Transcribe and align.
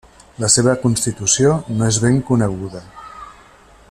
La 0.43 0.47
seva 0.53 0.73
constitució 0.85 1.53
no 1.81 1.91
és 1.91 2.01
ben 2.07 2.19
coneguda. 2.31 2.85